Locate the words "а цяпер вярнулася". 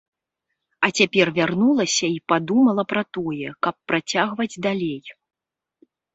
0.85-2.09